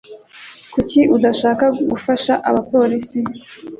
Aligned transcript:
Kuki 0.73 0.99
udashaka 1.15 1.65
gufasha 1.91 2.33
abapolisi? 2.49 3.19